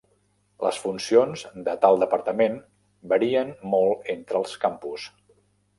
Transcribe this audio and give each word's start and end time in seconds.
Les 0.67 0.79
funcions 0.85 1.43
de 1.67 1.75
tal 1.85 1.99
departament 2.05 2.59
varien 3.13 3.53
molt 3.77 4.13
entre 4.17 4.45
els 4.45 4.59
campus. 4.67 5.11